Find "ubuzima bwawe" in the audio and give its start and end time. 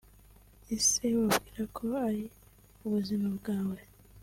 2.85-3.77